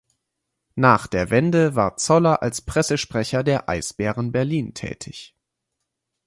[0.73, 5.35] Nach der Wende war Zoller als Pressesprecher der Eisbären Berlin tätig.